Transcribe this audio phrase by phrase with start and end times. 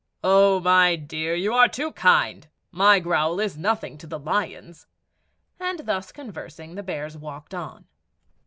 [0.23, 4.87] "Oh, my dear, you are too kind; my growl is nothing to the lion's."
[5.59, 7.85] And thus conversing, the bears walked on.